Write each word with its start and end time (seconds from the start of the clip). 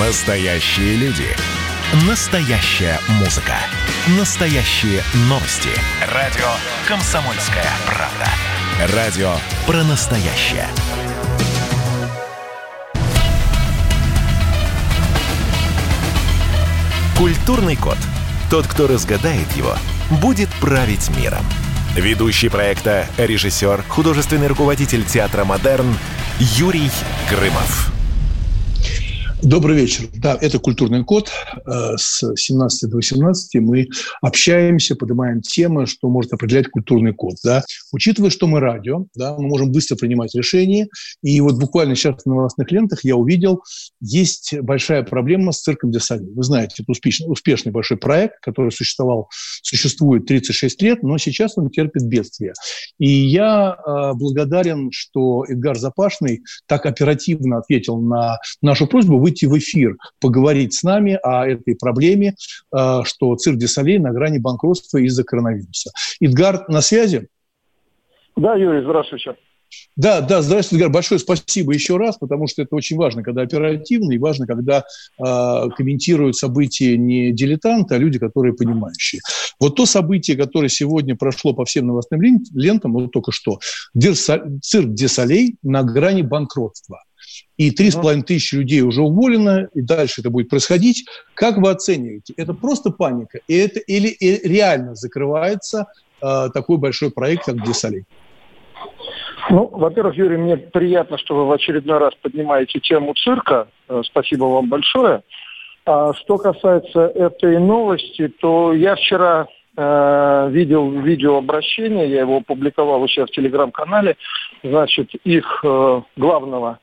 Настоящие 0.00 0.96
люди. 0.96 1.28
Настоящая 2.08 2.98
музыка. 3.20 3.54
Настоящие 4.18 5.04
новости. 5.28 5.68
Радио 6.12 6.48
«Комсомольская 6.88 7.70
правда». 7.86 8.92
Радио 8.96 9.36
про 9.68 9.84
настоящее. 9.84 10.66
Культурный 17.16 17.76
код. 17.76 17.98
Тот, 18.50 18.66
кто 18.66 18.88
разгадает 18.88 19.52
его, 19.52 19.76
будет 20.10 20.48
править 20.60 21.08
миром. 21.16 21.46
Ведущий 21.94 22.48
проекта, 22.48 23.06
режиссер, 23.16 23.84
художественный 23.86 24.48
руководитель 24.48 25.04
театра 25.04 25.44
«Модерн» 25.44 25.96
Юрий 26.40 26.90
Грымов. 27.30 27.93
Добрый 29.44 29.76
вечер. 29.76 30.08
Да, 30.16 30.38
это 30.40 30.58
«Культурный 30.58 31.04
код». 31.04 31.30
Э, 31.66 31.98
с 31.98 32.34
17 32.34 32.88
до 32.88 32.96
18 32.96 33.60
мы 33.60 33.88
общаемся, 34.22 34.96
поднимаем 34.96 35.42
темы, 35.42 35.84
что 35.84 36.08
может 36.08 36.32
определять 36.32 36.68
культурный 36.68 37.12
код. 37.12 37.34
Да. 37.44 37.62
Учитывая, 37.92 38.30
что 38.30 38.46
мы 38.46 38.60
радио, 38.60 39.04
да, 39.14 39.36
мы 39.36 39.48
можем 39.48 39.70
быстро 39.70 39.96
принимать 39.96 40.34
решения. 40.34 40.88
И 41.22 41.42
вот 41.42 41.58
буквально 41.58 41.94
сейчас 41.94 42.24
на 42.24 42.36
новостных 42.36 42.72
лентах 42.72 43.04
я 43.04 43.16
увидел, 43.16 43.62
есть 44.00 44.54
большая 44.62 45.02
проблема 45.02 45.52
с 45.52 45.60
цирком 45.60 45.90
Десали. 45.90 46.24
Вы 46.24 46.42
знаете, 46.42 46.76
это 46.78 46.90
успешный, 46.90 47.30
успешный 47.30 47.70
большой 47.70 47.98
проект, 47.98 48.40
который 48.40 48.72
существовал, 48.72 49.28
существует 49.60 50.24
36 50.24 50.80
лет, 50.80 51.02
но 51.02 51.18
сейчас 51.18 51.58
он 51.58 51.68
терпит 51.68 52.06
бедствие. 52.06 52.54
И 52.98 53.10
я 53.10 53.76
э, 53.76 54.14
благодарен, 54.14 54.88
что 54.90 55.44
Эдгар 55.46 55.76
Запашный 55.76 56.42
так 56.66 56.86
оперативно 56.86 57.58
ответил 57.58 58.00
на 58.00 58.38
нашу 58.62 58.86
просьбу 58.86 59.18
выйти 59.18 59.33
выйти 59.34 59.46
в 59.46 59.58
эфир, 59.58 59.96
поговорить 60.20 60.74
с 60.74 60.82
нами 60.82 61.18
о 61.22 61.46
этой 61.46 61.76
проблеме, 61.76 62.34
э, 62.74 63.00
что 63.04 63.36
цирк 63.36 63.58
Десалей 63.58 63.98
на 63.98 64.12
грани 64.12 64.38
банкротства 64.38 64.98
из-за 64.98 65.24
коронавируса. 65.24 65.90
Идгар 66.20 66.68
на 66.68 66.80
связи? 66.80 67.28
Да, 68.36 68.54
Юрий, 68.54 68.82
здравствуйте. 68.82 69.36
Да, 69.96 70.20
да, 70.20 70.40
здравствуйте, 70.42 70.84
Идгар. 70.84 70.92
Большое 70.92 71.18
спасибо 71.18 71.72
еще 71.72 71.96
раз, 71.96 72.16
потому 72.16 72.46
что 72.46 72.62
это 72.62 72.76
очень 72.76 72.96
важно, 72.96 73.22
когда 73.22 73.42
оперативно, 73.42 74.12
и 74.12 74.18
важно, 74.18 74.46
когда 74.46 74.84
э, 75.18 75.68
комментируют 75.76 76.36
события 76.36 76.96
не 76.96 77.32
дилетанты, 77.32 77.94
а 77.94 77.98
люди, 77.98 78.18
которые 78.18 78.54
понимающие. 78.54 79.20
Вот 79.58 79.76
то 79.76 79.86
событие, 79.86 80.36
которое 80.36 80.68
сегодня 80.68 81.16
прошло 81.16 81.54
по 81.54 81.64
всем 81.64 81.86
новостным 81.86 82.20
лентам, 82.54 82.92
вот 82.92 83.10
только 83.10 83.32
что, 83.32 83.58
цирк 83.96 84.94
Десалей 84.94 85.56
на 85.62 85.82
грани 85.82 86.22
банкротства– 86.22 87.02
и 87.56 87.70
три 87.70 87.90
с 87.90 87.94
половиной 87.94 88.24
тысячи 88.24 88.56
людей 88.56 88.82
уже 88.82 89.02
уволено, 89.02 89.68
и 89.74 89.80
дальше 89.80 90.20
это 90.20 90.30
будет 90.30 90.48
происходить. 90.48 91.06
Как 91.34 91.56
вы 91.58 91.70
оцениваете? 91.70 92.34
Это 92.36 92.54
просто 92.54 92.90
паника? 92.90 93.40
И 93.48 93.56
это, 93.56 93.80
или 93.80 94.08
и 94.08 94.48
реально 94.48 94.94
закрывается 94.94 95.86
э, 96.22 96.48
такой 96.52 96.78
большой 96.78 97.10
проект, 97.10 97.46
как 97.46 97.64
Десалей? 97.64 98.04
Ну, 99.50 99.66
во-первых, 99.66 100.16
Юрий, 100.16 100.38
мне 100.38 100.56
приятно, 100.56 101.18
что 101.18 101.36
вы 101.36 101.46
в 101.46 101.52
очередной 101.52 101.98
раз 101.98 102.14
поднимаете 102.22 102.80
тему 102.80 103.14
цирка. 103.14 103.68
Э, 103.88 104.02
спасибо 104.04 104.44
вам 104.44 104.68
большое. 104.68 105.22
А 105.86 106.14
что 106.14 106.38
касается 106.38 107.00
этой 107.00 107.58
новости, 107.58 108.28
то 108.28 108.72
я 108.72 108.96
вчера 108.96 109.46
э, 109.76 110.48
видел 110.50 110.90
видеообращение, 110.90 112.08
я 112.08 112.20
его 112.20 112.38
опубликовал 112.38 113.02
у 113.02 113.08
себя 113.08 113.26
в 113.26 113.30
телеграм-канале, 113.30 114.16
значит, 114.62 115.14
их 115.24 115.60
э, 115.62 116.02
главного 116.16 116.78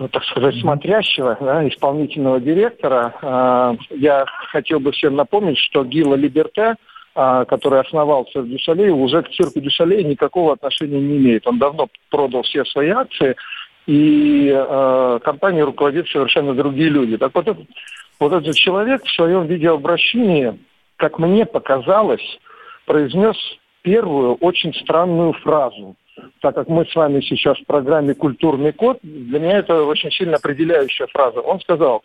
ну, 0.00 0.08
так 0.08 0.24
сказать, 0.24 0.58
смотрящего, 0.58 1.36
да, 1.38 1.68
исполнительного 1.68 2.40
директора, 2.40 3.14
э, 3.20 3.96
я 3.96 4.24
хотел 4.50 4.80
бы 4.80 4.92
всем 4.92 5.14
напомнить, 5.14 5.58
что 5.58 5.84
Гила 5.84 6.14
Либерте, 6.14 6.76
э, 7.14 7.44
который 7.46 7.80
основал 7.80 8.24
цирк 8.32 8.46
Дюшалей, 8.46 8.88
уже 8.88 9.22
к 9.22 9.28
цирку 9.28 9.60
Дюшалей 9.60 10.02
никакого 10.02 10.54
отношения 10.54 11.00
не 11.00 11.18
имеет. 11.18 11.46
Он 11.46 11.58
давно 11.58 11.88
продал 12.08 12.42
все 12.44 12.64
свои 12.64 12.88
акции, 12.88 13.36
и 13.86 14.50
э, 14.50 15.18
компанией 15.22 15.64
руководит 15.64 16.08
совершенно 16.08 16.54
другие 16.54 16.88
люди. 16.88 17.18
Так 17.18 17.34
вот 17.34 17.46
этот, 17.46 17.66
вот 18.18 18.32
этот 18.32 18.56
человек 18.56 19.04
в 19.04 19.14
своем 19.14 19.44
видеообращении, 19.44 20.58
как 20.96 21.18
мне 21.18 21.44
показалось, 21.44 22.38
произнес 22.86 23.36
первую 23.82 24.36
очень 24.36 24.72
странную 24.72 25.34
фразу– 25.34 25.94
так 26.40 26.54
как 26.54 26.68
мы 26.68 26.86
с 26.86 26.94
вами 26.94 27.20
сейчас 27.20 27.58
в 27.58 27.66
программе 27.66 28.14
«Культурный 28.14 28.72
код», 28.72 28.98
для 29.02 29.38
меня 29.38 29.58
это 29.58 29.84
очень 29.84 30.10
сильно 30.10 30.36
определяющая 30.36 31.06
фраза. 31.08 31.40
Он 31.40 31.60
сказал, 31.60 32.02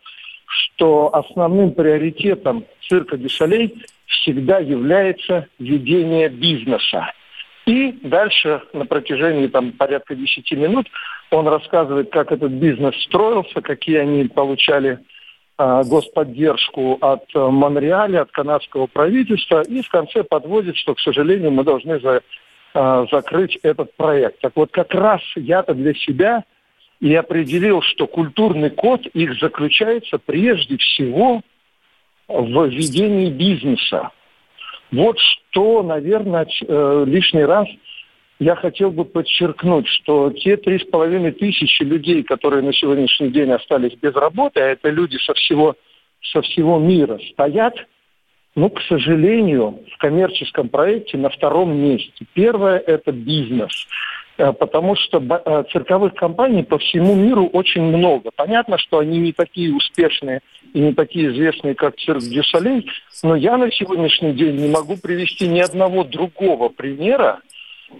что 0.47 1.13
основным 1.13 1.71
приоритетом 1.71 2.66
цирка 2.88 3.17
Дюшалей 3.17 3.83
всегда 4.07 4.59
является 4.59 5.47
ведение 5.59 6.29
бизнеса. 6.29 7.11
И 7.66 7.93
дальше 8.03 8.61
на 8.73 8.85
протяжении 8.85 9.47
там, 9.47 9.71
порядка 9.71 10.16
10 10.16 10.51
минут 10.51 10.87
он 11.31 11.47
рассказывает, 11.47 12.11
как 12.11 12.31
этот 12.31 12.51
бизнес 12.51 12.95
строился, 13.03 13.61
какие 13.61 13.97
они 13.97 14.25
получали 14.25 14.99
э, 15.57 15.81
господдержку 15.85 16.99
от 17.01 17.23
э, 17.33 17.39
Монреаля, 17.39 18.22
от 18.22 18.31
канадского 18.31 18.85
правительства, 18.85 19.63
и 19.63 19.81
в 19.81 19.89
конце 19.89 20.23
подводит, 20.23 20.77
что, 20.77 20.93
к 20.93 20.99
сожалению, 20.99 21.51
мы 21.51 21.63
должны 21.63 21.99
за 21.99 22.22
э, 22.75 23.06
закрыть 23.12 23.58
этот 23.63 23.96
проект. 23.96 24.40
Так 24.41 24.53
вот, 24.56 24.72
как 24.72 24.94
раз 24.94 25.22
я-то 25.36 25.74
для 25.74 25.94
себя 25.94 26.44
и 27.00 27.13
определил, 27.16 27.81
что 27.81 28.08
культурный 28.08 28.69
код 28.69 29.06
их 29.08 29.40
заключается 29.40 30.18
прежде 30.18 30.78
всего 30.78 31.41
в 32.28 32.68
ведении 32.68 33.31
бизнеса. 33.31 34.12
Вот 34.91 35.18
что, 35.19 35.84
наверное, 35.84 36.47
э, 36.68 37.03
лишний 37.08 37.44
раз 37.44 37.68
я 38.40 38.56
хотел 38.56 38.91
бы 38.91 39.06
подчеркнуть, 39.06 39.88
что 39.88 40.31
те 40.31 40.58
три 40.58 40.80
с 40.80 40.84
половиной 40.84 41.31
тысячи 41.31 41.84
людей, 41.84 42.24
которые 42.24 42.62
на 42.62 42.74
сегодняшний 42.74 43.30
день 43.30 43.52
остались 43.52 43.96
без 43.96 44.14
работы, 44.14 44.59
а 44.59 44.68
это 44.68 44.90
люди 44.90 45.18
со 45.18 45.34
всего, 45.34 45.75
со 46.22 46.41
всего 46.41 46.80
мира, 46.80 47.19
стоят 47.31 47.75
ну, 48.55 48.69
к 48.69 48.81
сожалению, 48.83 49.81
в 49.93 49.97
коммерческом 49.97 50.69
проекте 50.69 51.17
на 51.17 51.29
втором 51.29 51.75
месте. 51.75 52.25
Первое– 52.33 52.77
это 52.88 53.11
бизнес 53.11 53.88
э, 54.38 54.53
потому 54.53 54.95
что 54.95 55.19
э, 55.19 55.63
цирковых 55.71 56.16
компаний 56.16 56.63
по 56.63 56.77
всему 56.77 57.16
миру 57.16 57.47
очень 57.47 57.81
много. 57.81 58.31
Понятно, 58.35 58.77
что 58.77 58.99
они 58.99 59.19
не 59.19 59.33
такие 59.33 59.73
успешные 59.73 60.39
и 60.73 60.79
не 60.79 60.93
такие 60.93 61.33
известные, 61.33 61.75
как 61.75 61.97
цирк 61.97 62.21
Дюшалей, 62.21 62.89
но 63.23 63.35
я 63.35 63.57
на 63.57 63.69
сегодняшний 63.71 64.31
день 64.31 64.55
не 64.55 64.69
могу 64.69 64.95
привести 64.95 65.47
ни 65.47 65.59
одного 65.59 66.05
другого 66.05 66.69
примера, 66.69 67.41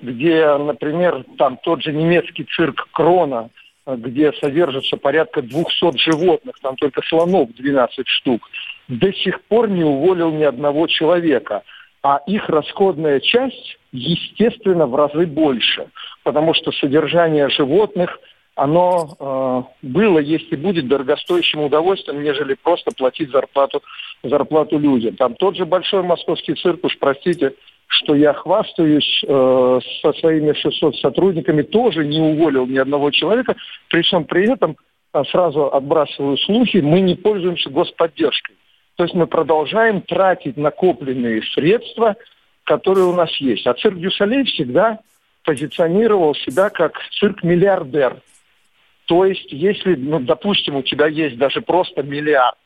где, 0.02 0.56
например, 0.58 1.26
там 1.38 1.58
тот 1.62 1.84
же 1.84 1.92
немецкий 1.92 2.46
цирк 2.46 2.88
Крона– 2.92 3.50
где 3.88 4.34
содержится 4.34 4.98
порядка 4.98 5.42
200 5.42 5.98
животных, 5.98 6.56
там 6.62 6.76
только 6.76 7.02
слонов 7.04 7.54
12 7.54 8.08
штук, 8.08 8.42
до 8.88 9.14
сих 9.14 9.42
пор 9.44 9.70
не 9.70 9.84
уволил 9.84 10.32
ни 10.32 10.44
одного 10.44 10.88
человека. 10.88 11.64
А 12.02 12.22
их 12.28 12.50
расходная 12.50 13.20
часть, 13.20 13.80
естественно, 13.92 14.86
в 14.86 14.96
разы 14.96 15.26
больше, 15.26 15.88
потому 16.24 16.54
что 16.54 16.72
содержание 16.72 17.50
животных, 17.50 18.20
оно 18.54 19.16
э, 19.20 19.88
было, 19.88 20.20
есть 20.20 20.52
и 20.52 20.56
будет 20.56 20.88
дорогостоящим 20.88 21.62
удовольствием, 21.62 22.24
нежели 22.24 22.54
просто 22.54 22.92
платить 22.96 23.32
зарплату, 23.32 23.82
зарплату 24.24 24.78
людям. 24.78 25.16
Там 25.16 25.34
тот 25.34 25.58
же 25.58 25.66
большой 25.66 26.04
московский 26.04 26.54
цирк, 26.54 26.86
уж 26.86 26.98
простите, 27.00 27.54
что 27.88 28.16
я 28.16 28.34
хвастаюсь 28.34 29.24
э, 29.28 29.80
со 30.02 30.14
своими 30.14 30.54
600 30.54 30.96
сотрудниками, 30.98 31.62
тоже 31.62 32.06
не 32.06 32.20
уволил 32.20 32.66
ни 32.66 32.78
одного 32.78 33.12
человека, 33.12 33.56
причем 33.90 34.26
при 34.26 34.52
этом 34.52 34.78
э, 35.14 35.24
сразу 35.32 35.74
отбрасываю 35.74 36.38
слухи, 36.38 36.78
мы 36.78 37.02
не 37.02 37.16
пользуемся 37.16 37.70
господдержкой. 37.70 38.56
То 38.96 39.04
есть 39.04 39.16
мы 39.16 39.28
продолжаем 39.28 40.02
тратить 40.02 40.58
накопленные 40.58 41.44
средства, 41.54 42.16
которые 42.64 43.06
у 43.06 43.14
нас 43.14 43.30
есть. 43.38 43.68
А 43.68 43.74
цирк 43.74 43.98
Дюсалей 43.98 44.46
всегда 44.46 45.00
позиционировал 45.44 46.34
себя 46.34 46.70
как 46.70 46.98
цирк-миллиардер. 47.20 48.18
То 49.06 49.26
есть, 49.26 49.52
если, 49.52 49.96
ну, 49.96 50.20
допустим, 50.20 50.78
у 50.78 50.82
тебя 50.82 51.06
есть 51.08 51.38
даже 51.38 51.62
просто 51.62 52.02
миллиард, 52.02 52.58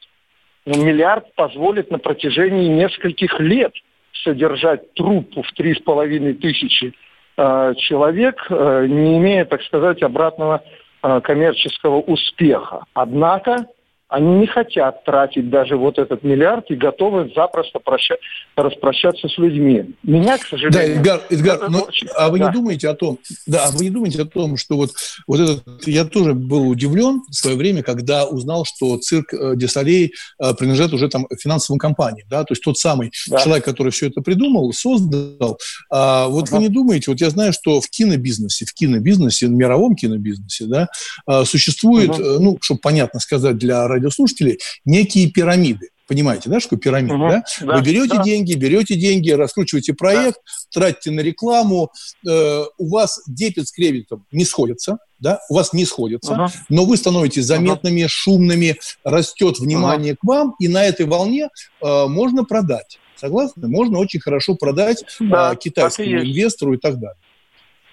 ну, 0.66 0.82
миллиард 0.82 1.34
позволит 1.36 1.92
на 1.92 1.98
протяжении 1.98 2.68
нескольких 2.68 3.38
лет– 3.42 3.74
содержать 4.24 4.94
труппу 4.94 5.42
в 5.42 5.52
три 5.54 5.76
с 5.76 5.80
половиной 5.80 6.34
тысячи 6.34 6.94
э, 7.38 7.74
человек, 7.78 8.46
э, 8.50 8.86
не 8.88 9.18
имея, 9.18 9.46
так 9.46 9.62
сказать, 9.64 10.02
обратного 10.04 10.64
э, 11.02 11.22
коммерческого 11.22 12.02
успеха. 12.02 12.86
Однако 12.94 13.66
они 14.10 14.40
не 14.40 14.48
хотят 14.48 15.04
тратить 15.06 15.50
даже 15.52 15.78
вот 15.78 16.00
этот 16.00 16.24
миллиард 16.24 16.72
и 16.72 16.76
готовы 16.76 17.32
запросто 17.36 17.78
проща... 17.78 18.16
распрощаться 18.56 19.28
с 19.28 19.38
людьми. 19.38 19.96
Меня, 20.02 20.40
к 20.40 20.46
сожалению... 20.46 20.74
Да, 20.74 20.84
Эдгар, 20.84 21.22
Эдгар 21.30 21.70
но, 21.70 21.82
очень... 21.82 22.08
а 22.18 22.30
вы 22.30 22.40
да. 22.40 22.48
не 22.48 22.54
думаете 22.54 22.90
о 22.90 22.96
том, 22.96 23.20
да, 23.46 23.66
а 23.66 23.72
вы 23.72 23.84
не 23.84 23.92
думаете 23.92 24.24
о 24.24 24.26
том, 24.26 24.58
что 24.58 24.78
вот, 24.78 24.92
вот 25.28 25.40
этот, 25.40 25.88
я 25.88 26.06
тоже 26.06 26.34
был 26.34 26.68
удивлен 26.70 27.22
в 27.30 27.36
свое 27.36 27.56
время, 27.56 27.84
когда 27.84 28.26
узнал, 28.26 28.66
что 28.66 28.98
цирк 28.98 29.32
э, 29.32 29.54
Десалей 29.56 30.14
э, 30.42 30.54
принадлежит 30.56 30.92
уже 30.94 31.08
там 31.08 31.28
финансовым 31.40 31.78
компаниям, 31.78 32.28
да, 32.32 32.44
то 32.44 32.54
есть 32.54 32.64
тот 32.64 32.80
самый 32.80 33.12
да. 33.28 33.38
человек, 33.38 33.64
который 33.64 33.92
все 33.92 34.08
это 34.08 34.22
придумал, 34.22 34.74
создал. 34.74 35.60
А, 35.92 36.28
вот 36.30 36.48
ага. 36.48 36.56
вы 36.56 36.64
не 36.64 36.70
думаете, 36.70 37.12
вот 37.12 37.22
я 37.22 37.30
знаю, 37.30 37.54
что 37.54 37.80
в 37.80 37.88
кинобизнесе, 37.88 38.66
в 38.66 38.74
кинобизнесе, 38.74 39.46
в 39.46 39.52
мировом 39.52 39.96
кинобизнесе, 39.96 40.66
да, 40.66 40.88
а, 41.28 41.46
существует, 41.46 42.10
ага. 42.10 42.40
ну, 42.40 42.58
чтобы 42.60 42.80
понятно 42.80 43.20
сказать 43.20 43.58
для 43.58 43.88
радиослушателей 44.00 44.60
некие 44.86 45.30
пирамиды. 45.30 45.90
Понимаете, 46.10 46.50
да, 46.50 46.60
что 46.60 46.76
пирамида? 46.76 47.14
Угу, 47.14 47.30
да? 47.30 47.44
Да, 47.62 47.76
Вы 47.76 47.84
берете 47.84 48.18
да. 48.18 48.24
деньги, 48.24 48.56
берете 48.56 48.96
деньги, 48.96 49.30
раскручиваете 49.30 49.94
проект, 49.94 50.40
да. 50.74 50.82
тратите 50.82 51.12
на 51.12 51.20
рекламу, 51.20 51.92
э, 52.28 52.64
у 52.80 52.90
вас 52.90 53.22
дебет 53.28 53.68
с 53.68 53.72
кредитом 53.72 54.26
не 54.32 54.44
сходятся, 54.44 54.98
да, 55.20 55.40
у 55.50 55.54
вас 55.54 55.72
не 55.72 55.86
сходятся, 55.86 56.34
uh 56.34 56.50
но 56.70 56.86
вы 56.86 56.98
становитесь 56.98 57.46
заметными, 57.46 58.02
uh 58.02 58.08
шумными, 58.08 58.78
растет 59.04 59.60
внимание 59.60 60.14
uh 60.14 60.18
к 60.20 60.24
вам, 60.24 60.56
и 60.60 60.68
на 60.68 60.84
этой 60.84 61.06
волне 61.06 61.50
э, 61.80 62.06
можно 62.08 62.44
продать. 62.44 62.98
Согласны? 63.16 63.68
Можно 63.68 64.00
очень 64.00 64.20
хорошо 64.20 64.56
продать 64.56 65.04
да, 65.20 65.54
э, 65.54 65.58
китайскому 65.58 66.08
инвестору 66.08 66.74
и 66.74 66.78
так 66.78 67.00
далее. 67.00 67.18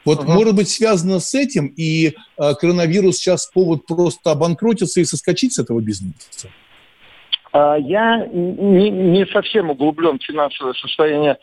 Вот, 0.07 0.21
uh 0.21 0.27
может 0.27 0.55
быть, 0.55 0.69
связано 0.69 1.21
с 1.21 1.35
этим, 1.35 1.67
и 1.67 2.15
э, 2.39 2.55
коронавирус 2.55 3.19
сейчас 3.19 3.47
повод 3.47 3.85
просто 3.87 4.31
обанкротиться 4.31 5.01
и 5.01 5.05
соскочить 5.05 5.53
с 5.53 5.59
этого 5.59 5.81
бизнеса? 5.81 6.49
А, 7.53 7.77
я 7.77 8.27
не, 8.27 8.91
не 8.91 9.27
совсем 9.27 9.71
углублен 9.71 10.19
в 10.19 10.25
финансовое 10.25 10.75
состояние 10.75 11.39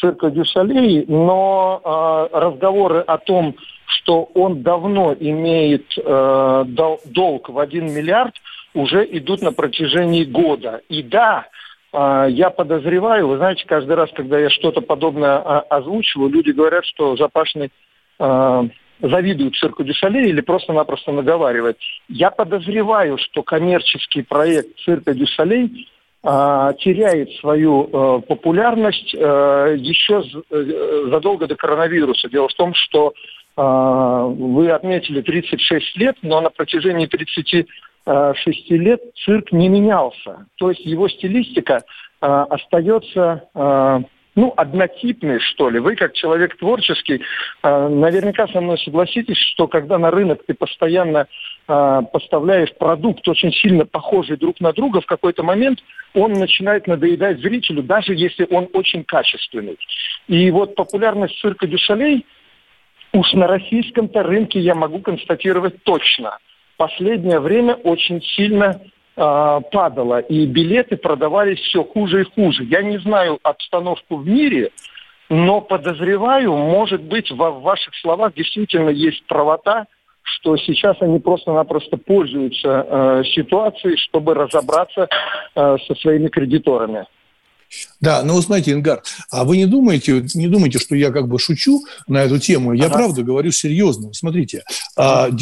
цирка 0.00 0.30
Дюшалей, 0.30 1.04
но 1.08 2.28
э, 2.32 2.38
разговоры 2.38 3.00
о 3.00 3.18
том, 3.18 3.56
что 3.86 4.24
он 4.34 4.62
давно 4.62 5.14
имеет 5.18 5.86
э, 5.96 6.64
долг 7.04 7.48
в 7.48 7.58
1 7.58 7.92
миллиард, 7.92 8.34
уже 8.74 9.06
идут 9.10 9.42
на 9.42 9.52
протяжении 9.52 10.24
года. 10.24 10.82
И 10.88 11.02
да, 11.02 11.46
э, 11.92 12.26
я 12.30 12.50
подозреваю, 12.50 13.28
вы 13.28 13.36
знаете, 13.38 13.64
каждый 13.66 13.96
раз, 13.96 14.10
когда 14.14 14.38
я 14.38 14.50
что-то 14.50 14.80
подобное 14.80 15.38
озвучиваю, 15.38 16.30
люди 16.30 16.50
говорят, 16.50 16.84
что 16.84 17.16
Запашный 17.16 17.70
э, 18.18 18.62
завидует 19.00 19.54
цирку 19.56 19.84
Дюшалей 19.84 20.30
или 20.30 20.40
просто-напросто 20.40 21.12
наговаривает. 21.12 21.78
Я 22.08 22.30
подозреваю, 22.30 23.18
что 23.18 23.42
коммерческий 23.42 24.22
проект 24.22 24.78
цирка 24.84 25.14
Дюшалей 25.14 25.88
э, 26.22 26.72
теряет 26.80 27.30
свою 27.40 27.84
э, 27.84 28.20
популярность 28.22 29.12
еще 29.12 30.22
задолго 31.10 31.46
до 31.46 31.56
коронавируса. 31.56 32.28
Дело 32.28 32.48
в 32.48 32.54
том, 32.54 32.74
что 32.74 33.14
вы 33.58 34.70
отметили 34.70 35.22
36 35.22 35.96
лет, 35.96 36.16
но 36.20 36.42
на 36.42 36.50
протяжении 36.50 37.06
36 37.06 38.70
лет 38.72 39.00
цирк 39.24 39.50
не 39.50 39.70
менялся. 39.70 40.44
То 40.56 40.68
есть 40.68 40.84
его 40.84 41.08
стилистика 41.08 41.82
остается 42.20 44.04
ну, 44.36 44.52
однотипный, 44.54 45.40
что 45.40 45.70
ли. 45.70 45.80
Вы, 45.80 45.96
как 45.96 46.12
человек 46.12 46.56
творческий, 46.58 47.22
э, 47.62 47.88
наверняка 47.88 48.46
со 48.48 48.60
мной 48.60 48.78
согласитесь, 48.78 49.38
что 49.38 49.66
когда 49.66 49.98
на 49.98 50.10
рынок 50.10 50.44
ты 50.46 50.52
постоянно 50.52 51.26
э, 51.66 52.00
поставляешь 52.12 52.72
продукт, 52.74 53.26
очень 53.26 53.50
сильно 53.50 53.86
похожий 53.86 54.36
друг 54.36 54.60
на 54.60 54.74
друга, 54.74 55.00
в 55.00 55.06
какой-то 55.06 55.42
момент 55.42 55.82
он 56.14 56.34
начинает 56.34 56.86
надоедать 56.86 57.40
зрителю, 57.40 57.82
даже 57.82 58.14
если 58.14 58.46
он 58.50 58.68
очень 58.74 59.04
качественный. 59.04 59.78
И 60.28 60.50
вот 60.50 60.74
популярность 60.74 61.40
цирка 61.40 61.66
Дюшалей 61.66 62.26
уж 63.14 63.32
на 63.32 63.46
российском-то 63.46 64.22
рынке 64.22 64.60
я 64.60 64.74
могу 64.74 64.98
констатировать 64.98 65.82
точно. 65.82 66.38
Последнее 66.76 67.40
время 67.40 67.74
очень 67.74 68.20
сильно 68.20 68.82
падала, 69.16 70.18
и 70.18 70.44
билеты 70.44 70.98
продавались 70.98 71.58
все 71.60 71.82
хуже 71.82 72.20
и 72.20 72.24
хуже. 72.24 72.64
Я 72.64 72.82
не 72.82 72.98
знаю 72.98 73.38
обстановку 73.42 74.16
в 74.16 74.28
мире, 74.28 74.72
но 75.30 75.60
подозреваю, 75.60 76.54
может 76.54 77.02
быть, 77.02 77.30
в 77.30 77.36
ваших 77.36 77.94
словах 77.96 78.34
действительно 78.34 78.90
есть 78.90 79.26
правота, 79.26 79.86
что 80.22 80.56
сейчас 80.56 80.96
они 81.00 81.18
просто-напросто 81.18 81.96
пользуются 81.96 82.86
э, 82.88 83.22
ситуацией, 83.34 83.96
чтобы 83.96 84.34
разобраться 84.34 85.08
э, 85.54 85.76
со 85.86 85.94
своими 85.96 86.28
кредиторами. 86.28 87.06
Да, 88.00 88.22
ну, 88.22 88.34
вы 88.34 88.42
знаете, 88.42 88.72
Ингар, 88.72 89.02
а 89.30 89.44
вы 89.44 89.56
не 89.56 89.66
думаете, 89.66 90.24
не 90.34 90.48
думаете, 90.48 90.78
что 90.78 90.94
я 90.94 91.10
как 91.10 91.28
бы 91.28 91.38
шучу 91.38 91.84
на 92.06 92.22
эту 92.22 92.38
тему? 92.38 92.72
Я 92.72 92.86
ага. 92.86 92.94
правда 92.94 93.22
говорю 93.22 93.52
серьезно. 93.52 94.12
Смотрите, 94.12 94.64
ага. 94.96 95.34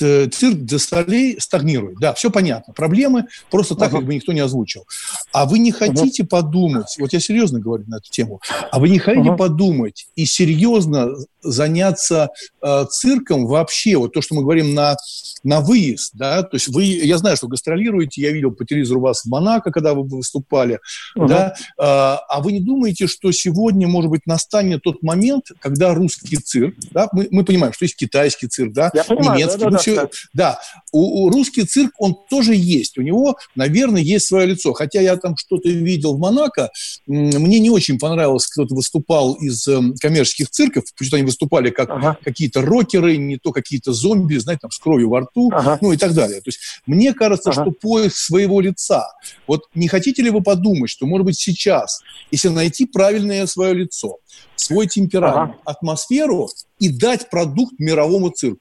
Э, 0.00 0.28
цирк 0.28 0.58
де 0.58 0.78
Солей 0.78 1.40
стагнирует. 1.40 1.98
Да, 1.98 2.14
все 2.14 2.30
понятно. 2.30 2.72
Проблемы 2.72 3.26
просто 3.50 3.74
так, 3.74 3.88
ага. 3.88 3.98
как 3.98 4.06
бы 4.06 4.14
никто 4.14 4.32
не 4.32 4.40
озвучил. 4.40 4.86
А 5.32 5.46
вы 5.46 5.58
не 5.58 5.72
хотите 5.72 6.22
ага. 6.22 6.28
подумать, 6.28 6.96
вот 6.98 7.12
я 7.12 7.20
серьезно 7.20 7.60
говорю 7.60 7.84
на 7.86 7.96
эту 7.96 8.10
тему, 8.10 8.40
а 8.70 8.78
вы 8.78 8.88
не 8.88 8.98
хотите 8.98 9.30
ага. 9.30 9.36
подумать 9.36 10.08
и 10.16 10.24
серьезно 10.26 11.10
заняться 11.42 12.30
э, 12.62 12.84
цирком 12.90 13.46
вообще, 13.46 13.96
вот 13.96 14.12
то, 14.12 14.22
что 14.22 14.34
мы 14.34 14.42
говорим 14.42 14.74
на 14.74 14.96
на 15.44 15.60
выезд, 15.60 16.12
да, 16.14 16.42
то 16.42 16.56
есть 16.56 16.68
вы, 16.68 16.84
я 16.84 17.16
знаю, 17.18 17.36
что 17.36 17.46
гастролируете, 17.46 18.20
я 18.20 18.32
видел 18.32 18.50
по 18.50 18.64
телевизору 18.64 19.00
вас 19.00 19.22
в 19.22 19.26
Монако, 19.26 19.70
когда 19.70 19.94
вы 19.94 20.02
выступали, 20.02 20.80
uh-huh. 21.28 21.34
да, 21.34 21.54
а, 21.78 22.16
а 22.28 22.40
вы 22.40 22.52
не 22.52 22.60
думаете, 22.60 23.06
что 23.06 23.30
сегодня, 23.32 23.88
может 23.88 24.10
быть, 24.10 24.26
настанет 24.26 24.82
тот 24.82 25.02
момент, 25.02 25.46
когда 25.60 25.94
русский 25.94 26.36
цирк, 26.36 26.74
да, 26.90 27.08
мы, 27.12 27.28
мы 27.30 27.44
понимаем, 27.44 27.72
что 27.72 27.84
есть 27.84 27.96
китайский 27.96 28.48
цирк, 28.48 28.72
да, 28.72 28.90
я 28.94 29.04
понимаю, 29.04 29.38
немецкий, 29.38 29.58
да, 29.58 29.64
да, 29.64 29.70
да, 29.70 29.78
все, 29.78 29.94
да. 29.94 30.08
да, 30.34 30.60
у, 30.92 31.24
у 31.24 31.30
русский 31.30 31.64
цирк, 31.64 31.92
он 31.98 32.16
тоже 32.28 32.54
есть, 32.54 32.98
у 32.98 33.02
него, 33.02 33.36
наверное, 33.54 34.02
есть 34.02 34.26
свое 34.26 34.46
лицо, 34.46 34.72
хотя 34.72 35.00
я 35.00 35.16
там 35.16 35.36
что-то 35.36 35.68
видел 35.68 36.16
в 36.16 36.18
Монако, 36.18 36.70
мне 37.06 37.58
не 37.58 37.70
очень 37.70 37.98
понравилось, 37.98 38.46
кто-то 38.46 38.74
выступал 38.74 39.34
из 39.34 39.66
э, 39.68 39.80
коммерческих 40.00 40.50
цирков, 40.50 40.84
почему 40.96 41.16
они 41.16 41.26
выступали 41.26 41.70
как 41.70 41.90
ага. 41.90 42.18
какие-то 42.22 42.62
рокеры, 42.62 43.16
не 43.16 43.36
то 43.36 43.52
какие-то 43.52 43.92
зомби, 43.92 44.36
знаете, 44.36 44.60
там, 44.62 44.70
с 44.70 44.78
кровью 44.78 45.10
во 45.10 45.20
рту, 45.20 45.50
ага. 45.52 45.78
ну 45.80 45.92
и 45.92 45.96
так 45.96 46.14
далее. 46.14 46.40
То 46.40 46.48
есть 46.48 46.60
мне 46.86 47.12
кажется, 47.12 47.50
ага. 47.50 47.62
что 47.62 47.70
поиск 47.70 48.16
своего 48.16 48.60
лица. 48.60 49.08
Вот 49.46 49.64
не 49.74 49.88
хотите 49.88 50.22
ли 50.22 50.30
вы 50.30 50.42
подумать, 50.42 50.90
что, 50.90 51.06
может 51.06 51.17
быть, 51.24 51.38
сейчас, 51.38 52.02
если 52.30 52.48
найти 52.48 52.86
правильное 52.86 53.46
свое 53.46 53.74
лицо, 53.74 54.18
свой 54.56 54.86
темперамент, 54.86 55.54
ага. 55.54 55.58
атмосферу 55.64 56.48
и 56.78 56.88
дать 56.88 57.30
продукт 57.30 57.74
мировому 57.78 58.30
цирку? 58.30 58.60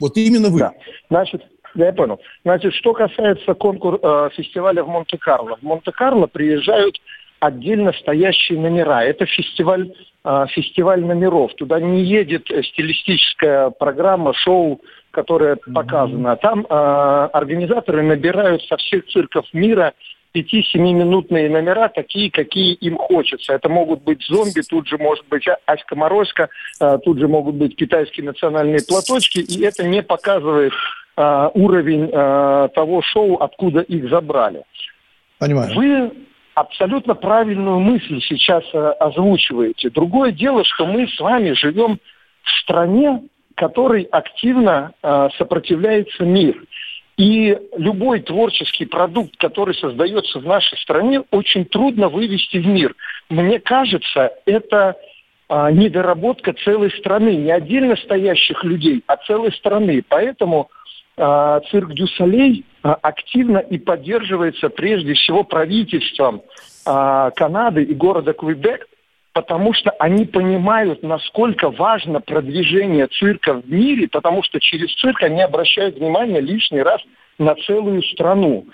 Вот 0.00 0.16
именно 0.16 0.48
вы. 0.48 0.60
Да. 0.60 0.72
Значит, 1.08 1.42
я 1.74 1.92
понял. 1.92 2.20
Значит, 2.44 2.74
что 2.74 2.92
касается 2.92 3.54
конкур... 3.54 3.98
э, 4.02 4.30
фестиваля 4.34 4.82
в 4.82 4.88
Монте-Карло. 4.88 5.56
В 5.56 5.62
Монте-Карло 5.62 6.26
приезжают 6.26 7.00
отдельно 7.40 7.92
стоящие 7.92 8.58
номера. 8.58 9.04
Это 9.04 9.26
фестиваль, 9.26 9.92
э, 10.24 10.46
фестиваль 10.50 11.04
номеров. 11.04 11.54
Туда 11.54 11.80
не 11.80 12.04
едет 12.04 12.44
стилистическая 12.46 13.70
программа, 13.70 14.34
шоу 14.34 14.80
которая 15.14 15.56
показана. 15.56 16.36
Там 16.36 16.66
э, 16.68 16.74
организаторы 17.32 18.02
набирают 18.02 18.62
со 18.64 18.76
всех 18.76 19.06
цирков 19.06 19.46
мира 19.52 19.94
5-7-минутные 20.34 21.48
номера, 21.48 21.88
такие, 21.88 22.30
какие 22.30 22.74
им 22.74 22.96
хочется. 22.96 23.52
Это 23.52 23.68
могут 23.68 24.02
быть 24.02 24.22
зомби, 24.26 24.60
тут 24.68 24.88
же 24.88 24.98
может 24.98 25.26
быть 25.28 25.46
Аська 25.66 25.94
Морозко, 25.94 26.48
э, 26.80 26.98
тут 27.04 27.18
же 27.18 27.28
могут 27.28 27.54
быть 27.54 27.76
китайские 27.76 28.26
национальные 28.26 28.80
платочки, 28.86 29.38
и 29.38 29.62
это 29.62 29.84
не 29.84 30.02
показывает 30.02 30.72
э, 31.16 31.48
уровень 31.54 32.10
э, 32.12 32.68
того 32.74 33.02
шоу, 33.02 33.36
откуда 33.36 33.80
их 33.80 34.10
забрали. 34.10 34.64
Понимаю. 35.38 35.74
Вы 35.74 36.12
абсолютно 36.54 37.14
правильную 37.14 37.78
мысль 37.78 38.20
сейчас 38.20 38.64
озвучиваете. 38.74 39.90
Другое 39.90 40.32
дело, 40.32 40.64
что 40.64 40.86
мы 40.86 41.06
с 41.08 41.18
вами 41.18 41.52
живем 41.52 41.98
в 42.42 42.50
стране, 42.62 43.22
которой 43.56 44.02
активно 44.02 44.92
сопротивляется 45.36 46.24
мир. 46.24 46.62
И 47.16 47.56
любой 47.76 48.20
творческий 48.20 48.86
продукт, 48.86 49.36
который 49.36 49.74
создается 49.76 50.40
в 50.40 50.46
нашей 50.46 50.76
стране, 50.78 51.22
очень 51.30 51.64
трудно 51.64 52.08
вывести 52.08 52.56
в 52.56 52.66
мир. 52.66 52.94
Мне 53.28 53.60
кажется, 53.60 54.32
это 54.46 54.96
э, 55.48 55.70
недоработка 55.72 56.54
целой 56.64 56.90
страны, 56.90 57.36
не 57.36 57.52
отдельно 57.52 57.96
стоящих 57.96 58.64
людей, 58.64 59.04
а 59.06 59.16
целой 59.16 59.52
страны. 59.52 60.02
Поэтому 60.08 60.70
э, 61.16 61.60
цирк 61.70 61.92
Дюсалей 61.92 62.64
э, 62.82 62.88
активно 62.88 63.58
и 63.58 63.78
поддерживается 63.78 64.68
прежде 64.68 65.14
всего 65.14 65.44
правительством 65.44 66.42
э, 66.84 67.30
Канады 67.36 67.84
и 67.84 67.94
города 67.94 68.32
Квебек, 68.32 68.88
потому 69.34 69.74
что 69.74 69.90
они 69.98 70.24
понимают, 70.24 71.02
насколько 71.02 71.68
важно 71.70 72.20
продвижение 72.20 73.08
цирка 73.08 73.54
в 73.54 73.70
мире, 73.70 74.08
потому 74.08 74.42
что 74.44 74.60
через 74.60 74.94
цирк 74.94 75.22
они 75.22 75.42
обращают 75.42 75.96
внимание 75.96 76.40
лишний 76.40 76.80
раз 76.80 77.02
на 77.38 77.56
целую 77.56 78.02
страну. 78.04 78.64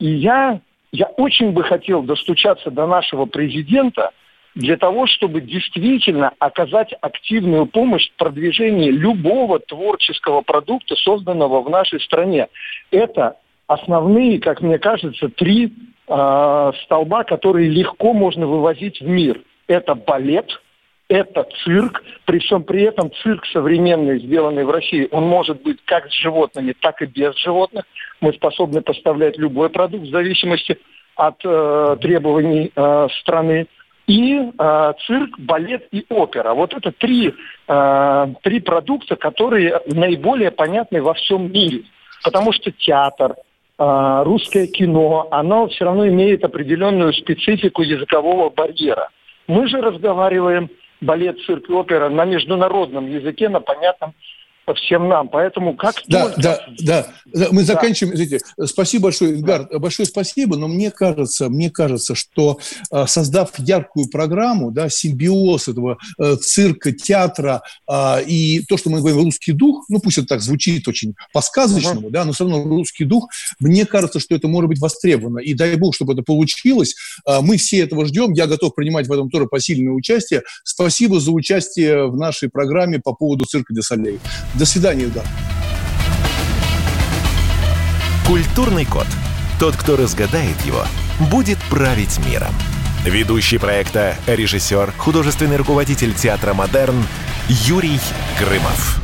И 0.00 0.06
я, 0.06 0.60
я 0.92 1.06
очень 1.06 1.52
бы 1.52 1.62
хотел 1.62 2.02
достучаться 2.02 2.70
до 2.70 2.86
нашего 2.88 3.26
президента 3.26 4.10
для 4.56 4.76
того, 4.76 5.06
чтобы 5.06 5.40
действительно 5.40 6.32
оказать 6.40 6.92
активную 7.00 7.66
помощь 7.66 8.10
в 8.10 8.16
продвижении 8.16 8.90
любого 8.90 9.60
творческого 9.60 10.40
продукта, 10.40 10.96
созданного 10.96 11.62
в 11.62 11.70
нашей 11.70 12.00
стране. 12.00 12.48
Это 12.90 13.36
основные, 13.68 14.40
как 14.40 14.62
мне 14.62 14.80
кажется, 14.80 15.28
три 15.28 15.72
э, 16.08 16.72
столба, 16.82 17.22
которые 17.22 17.68
легко 17.68 18.12
можно 18.12 18.48
вывозить 18.48 19.00
в 19.00 19.06
мир. 19.06 19.40
Это 19.68 19.94
балет, 19.94 20.60
это 21.08 21.46
цирк, 21.64 22.02
причем 22.26 22.64
при 22.64 22.82
этом 22.82 23.10
цирк 23.22 23.46
современный, 23.46 24.18
сделанный 24.18 24.64
в 24.64 24.70
России, 24.70 25.08
он 25.10 25.24
может 25.24 25.62
быть 25.62 25.78
как 25.84 26.10
с 26.10 26.14
животными, 26.14 26.74
так 26.78 27.00
и 27.00 27.06
без 27.06 27.36
животных. 27.38 27.84
Мы 28.20 28.32
способны 28.34 28.82
поставлять 28.82 29.38
любой 29.38 29.70
продукт 29.70 30.04
в 30.04 30.10
зависимости 30.10 30.78
от 31.16 31.36
э, 31.44 31.96
требований 32.00 32.70
э, 32.74 33.08
страны. 33.20 33.66
И 34.06 34.36
э, 34.36 34.92
цирк, 35.06 35.38
балет 35.38 35.86
и 35.92 36.04
опера. 36.08 36.54
Вот 36.54 36.72
это 36.74 36.92
три, 36.92 37.34
э, 37.68 38.26
три 38.42 38.60
продукта, 38.60 39.16
которые 39.16 39.80
наиболее 39.86 40.50
понятны 40.50 41.02
во 41.02 41.14
всем 41.14 41.52
мире. 41.52 41.82
Потому 42.22 42.52
что 42.52 42.70
театр, 42.70 43.34
э, 43.78 44.22
русское 44.24 44.66
кино, 44.66 45.28
оно 45.30 45.68
все 45.68 45.84
равно 45.84 46.08
имеет 46.08 46.44
определенную 46.44 47.12
специфику 47.12 47.82
языкового 47.82 48.50
барьера. 48.50 49.08
Мы 49.48 49.66
же 49.66 49.80
разговариваем 49.80 50.68
балет, 51.00 51.40
цирк 51.46 51.68
и 51.68 51.72
опера 51.72 52.08
на 52.08 52.24
международном 52.24 53.10
языке, 53.10 53.48
на 53.48 53.60
понятном 53.60 54.14
всем 54.74 55.08
нам. 55.08 55.28
Поэтому 55.28 55.76
как 55.76 55.96
да, 56.06 56.26
только... 56.26 56.42
да, 56.42 56.60
да, 56.78 57.06
да, 57.26 57.48
мы 57.50 57.62
да. 57.62 57.74
заканчиваем. 57.74 58.14
Извините, 58.14 58.44
спасибо 58.64 59.04
большое, 59.04 59.34
Эдгар, 59.34 59.68
да. 59.70 59.78
большое 59.78 60.06
спасибо, 60.06 60.56
но 60.56 60.68
мне 60.68 60.90
кажется, 60.90 61.48
мне 61.48 61.70
кажется, 61.70 62.14
что 62.14 62.58
а, 62.90 63.06
создав 63.06 63.50
яркую 63.58 64.08
программу, 64.08 64.70
да, 64.70 64.88
симбиоз 64.88 65.68
этого 65.68 65.98
э, 66.18 66.36
цирка, 66.36 66.92
театра 66.92 67.62
э, 67.88 68.24
и 68.26 68.64
то, 68.68 68.76
что 68.76 68.90
мы 68.90 69.00
говорим 69.00 69.24
русский 69.24 69.52
дух, 69.52 69.84
ну 69.88 70.00
пусть 70.00 70.18
это 70.18 70.28
так 70.28 70.40
звучит 70.40 70.86
очень 70.88 71.14
по-сказочному, 71.32 72.06
угу. 72.06 72.10
да, 72.10 72.24
но 72.24 72.32
все 72.32 72.44
равно 72.48 72.64
русский 72.64 73.04
дух, 73.04 73.28
мне 73.60 73.86
кажется, 73.86 74.20
что 74.20 74.34
это 74.34 74.48
может 74.48 74.68
быть 74.68 74.80
востребовано. 74.80 75.38
И 75.38 75.54
дай 75.54 75.76
бог, 75.76 75.94
чтобы 75.94 76.12
это 76.12 76.22
получилось. 76.22 76.94
Э, 77.26 77.40
мы 77.40 77.56
все 77.56 77.80
этого 77.80 78.06
ждем. 78.06 78.32
Я 78.32 78.46
готов 78.46 78.74
принимать 78.74 79.06
в 79.06 79.12
этом 79.12 79.30
тоже 79.30 79.46
посильное 79.46 79.92
участие. 79.92 80.42
Спасибо 80.64 81.20
за 81.20 81.32
участие 81.32 82.08
в 82.08 82.16
нашей 82.16 82.48
программе 82.48 82.98
по 82.98 83.12
поводу 83.12 83.44
цирка 83.44 83.74
Солей. 83.82 84.18
До 84.58 84.66
свидания, 84.66 85.04
Ильдар. 85.04 85.24
Культурный 88.26 88.84
код. 88.84 89.06
Тот, 89.60 89.76
кто 89.76 89.96
разгадает 89.96 90.60
его, 90.66 90.84
будет 91.30 91.58
править 91.70 92.18
миром. 92.26 92.52
Ведущий 93.04 93.58
проекта, 93.58 94.16
режиссер, 94.26 94.94
художественный 94.96 95.58
руководитель 95.58 96.12
театра 96.12 96.54
«Модерн» 96.54 97.06
Юрий 97.48 98.00
Грымов. 98.40 99.00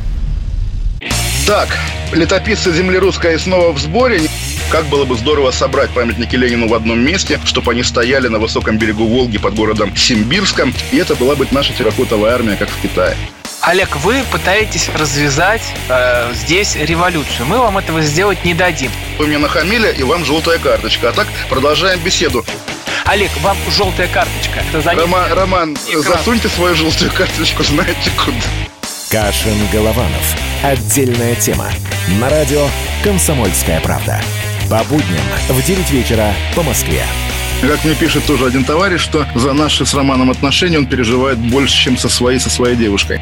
Так, 1.47 1.69
летописцы 2.11 2.73
земли 2.73 2.97
русской 2.97 3.39
снова 3.39 3.71
в 3.71 3.79
сборе. 3.79 4.23
Как 4.69 4.85
было 4.87 5.05
бы 5.05 5.15
здорово 5.15 5.51
собрать 5.51 5.91
памятники 5.91 6.35
Ленину 6.35 6.67
в 6.67 6.73
одном 6.73 6.99
месте, 6.99 7.39
чтобы 7.45 7.71
они 7.71 7.83
стояли 7.83 8.27
на 8.27 8.39
высоком 8.39 8.77
берегу 8.77 9.05
Волги 9.07 9.37
под 9.37 9.55
городом 9.55 9.95
Симбирском, 9.95 10.73
и 10.91 10.97
это 10.97 11.15
была 11.15 11.35
бы 11.35 11.47
наша 11.51 11.71
терракотовая 11.71 12.35
армия, 12.35 12.57
как 12.57 12.67
в 12.67 12.81
Китае. 12.81 13.15
Олег, 13.65 13.95
вы 13.95 14.23
пытаетесь 14.31 14.89
развязать 14.89 15.63
э, 15.89 16.31
здесь 16.35 16.75
революцию. 16.75 17.47
Мы 17.47 17.57
вам 17.57 17.79
этого 17.79 17.99
сделать 18.03 18.45
не 18.45 18.53
дадим. 18.53 18.91
Вы 19.17 19.25
мне 19.25 19.39
нахамили, 19.39 19.91
и 19.91 20.03
вам 20.03 20.23
желтая 20.23 20.59
карточка. 20.59 21.09
А 21.09 21.11
так 21.13 21.27
продолжаем 21.49 21.99
беседу. 21.99 22.45
Олег, 23.05 23.31
вам 23.41 23.57
желтая 23.71 24.07
карточка. 24.07 24.61
Рома, 24.95 25.27
Роман, 25.31 25.75
Экран. 25.87 26.03
засуньте 26.03 26.47
свою 26.47 26.75
желтую 26.75 27.11
карточку, 27.11 27.63
знаете 27.63 28.11
куда. 28.23 28.37
Кашин 29.09 29.57
Голованов. 29.73 30.35
Отдельная 30.61 31.33
тема. 31.33 31.67
На 32.19 32.29
радио 32.29 32.67
«Комсомольская 33.03 33.81
правда». 33.81 34.21
По 34.69 34.83
будням 34.83 35.25
в 35.49 35.63
9 35.63 35.89
вечера 35.89 36.35
по 36.55 36.61
Москве. 36.61 37.03
Как 37.67 37.83
мне 37.83 37.95
пишет 37.95 38.23
тоже 38.25 38.45
один 38.45 38.63
товарищ, 38.63 39.01
что 39.01 39.25
за 39.33 39.53
наши 39.53 39.87
с 39.87 39.93
Романом 39.95 40.29
отношения 40.29 40.77
он 40.77 40.85
переживает 40.85 41.39
больше, 41.39 41.75
чем 41.75 41.97
со 41.97 42.09
своей, 42.09 42.39
со 42.39 42.49
своей 42.49 42.75
девушкой. 42.75 43.19